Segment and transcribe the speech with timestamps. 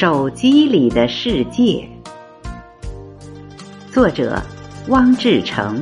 [0.00, 1.86] 手机里的世界，
[3.92, 4.40] 作者
[4.88, 5.78] 汪志成，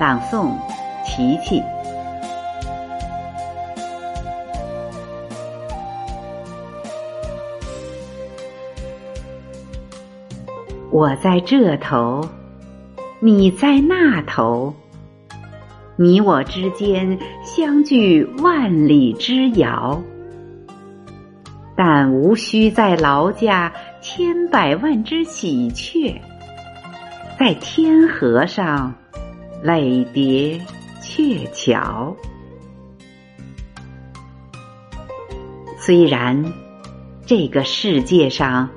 [0.00, 0.56] 朗诵
[1.04, 1.62] 琪琪。
[10.90, 12.26] 我在这头，
[13.20, 14.74] 你在那头，
[15.96, 20.02] 你我之间相距万里之遥。
[21.80, 26.20] 但无需再劳驾千百万只喜鹊，
[27.38, 28.92] 在天河上
[29.62, 30.60] 垒叠
[31.00, 32.16] 鹊桥。
[35.78, 36.52] 虽然
[37.24, 38.68] 这个世界上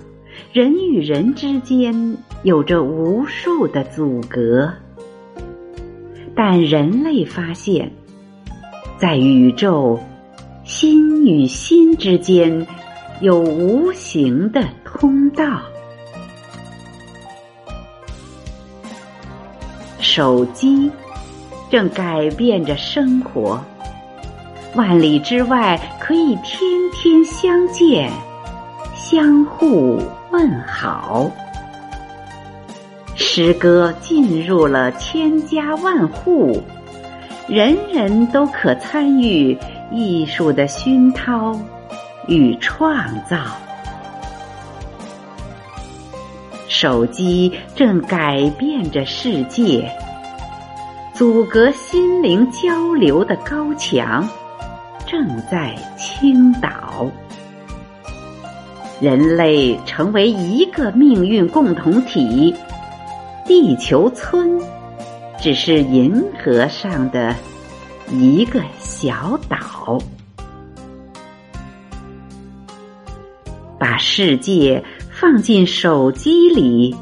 [0.54, 4.72] 人与人之间有着无数的阻隔，
[6.36, 7.92] 但人类发现，
[9.00, 10.00] 在宇宙
[10.64, 12.68] 心与心之间。
[13.22, 15.62] 有无形的通道，
[20.00, 20.90] 手机
[21.70, 23.64] 正改变着生活。
[24.74, 26.60] 万里之外，可以天
[26.96, 28.12] 天相见，
[28.96, 31.30] 相互问好。
[33.16, 36.60] 诗歌进入了千家万户，
[37.48, 39.56] 人人都可参与
[39.92, 41.56] 艺术的熏陶。
[42.28, 43.38] 与创造，
[46.68, 49.92] 手机正改变着世界，
[51.14, 54.28] 阻隔心灵交流的高墙
[55.06, 57.10] 正在倾倒，
[59.02, 62.56] 人类成为一个命运共同体，
[63.46, 64.62] 地球村
[65.40, 67.36] 只是银河上的
[68.12, 69.98] 一个小岛。
[73.82, 76.96] 把世界放进手机里，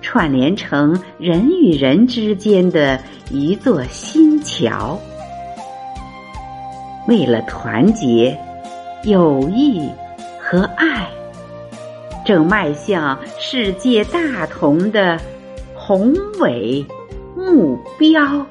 [0.00, 2.98] 串联成人与人之间的
[3.30, 4.98] 一座新桥。
[7.06, 8.34] 为了团结、
[9.04, 9.86] 友谊
[10.40, 11.06] 和爱，
[12.24, 15.20] 正迈向世界大同的
[15.74, 16.82] 宏伟
[17.36, 18.46] 目标。